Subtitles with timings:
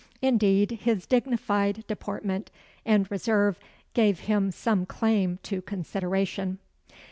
[0.19, 2.49] Indeed, his dignified deportment
[2.87, 3.59] and reserve
[3.93, 6.57] gave him some claim to consideration.